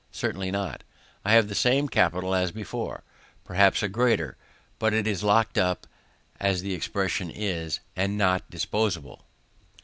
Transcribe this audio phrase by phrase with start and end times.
[0.11, 0.83] Certainly not:
[1.23, 3.03] I have the same capital as before,
[3.45, 4.35] perhaps a greater,
[4.79, 5.85] but it is locked up,
[6.39, 9.25] as the expression is, and not disposable.